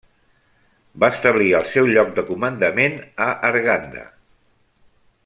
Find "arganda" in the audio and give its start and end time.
3.51-4.07